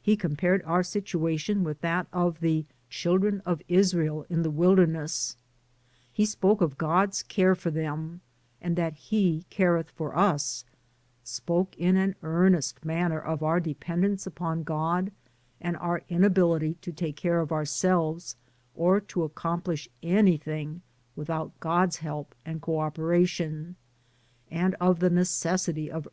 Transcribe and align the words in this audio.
He 0.00 0.14
compared 0.16 0.62
our 0.62 0.84
situation 0.84 1.64
with 1.64 1.80
that 1.80 2.06
of 2.12 2.38
''The 2.38 2.66
Children 2.88 3.42
of 3.44 3.62
Israel" 3.66 4.24
in 4.30 4.44
the 4.44 4.50
wilderness. 4.52 5.36
He 6.12 6.24
spoke 6.24 6.60
of 6.60 6.78
God's 6.78 7.24
care 7.24 7.56
for 7.56 7.72
them, 7.72 8.20
and 8.62 8.76
that 8.76 8.94
He 8.94 9.44
careth 9.50 9.90
for 9.90 10.16
us, 10.16 10.64
spoke 11.24 11.76
in 11.76 11.96
an 11.96 12.14
earnest 12.22 12.84
manner 12.84 13.18
of 13.18 13.42
our 13.42 13.58
dependence 13.58 14.24
upon 14.24 14.62
God, 14.62 15.10
and 15.60 15.76
our 15.78 16.02
inability 16.08 16.74
to 16.82 16.92
take 16.92 17.16
care 17.16 17.40
of 17.40 17.50
ourselves, 17.50 18.36
or 18.72 19.00
to 19.00 19.24
accomplish 19.24 19.88
anything 20.00 20.80
without 21.16 21.58
God's 21.58 21.96
help 21.96 22.36
and 22.44 22.62
co 22.62 22.78
operation, 22.78 23.74
and 24.48 24.76
of 24.80 25.00
the 25.00 25.10
necessity 25.10 25.88
of 25.90 25.94
no 25.94 25.94
DAYS 25.94 25.94
ON 25.94 25.94
THE 25.94 25.94
ROAD. 25.96 26.04